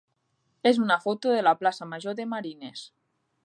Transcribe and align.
és 0.69 0.79
una 0.85 0.97
foto 1.03 1.35
de 1.35 1.43
la 1.49 1.53
plaça 1.61 1.89
major 1.93 2.19
de 2.21 2.29
Marines. 2.35 2.87